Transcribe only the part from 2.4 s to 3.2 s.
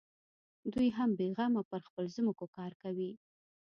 کار کوي.